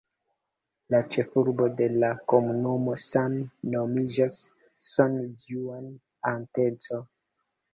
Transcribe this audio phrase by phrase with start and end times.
[0.93, 4.39] La ĉefurbo de la komunumo same nomiĝas
[4.89, 5.21] "San
[5.53, 5.89] Juan
[6.35, 7.03] Atenco".